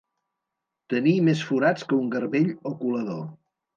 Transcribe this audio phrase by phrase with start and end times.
[0.93, 3.25] Tenir més forats que un garbell o colador.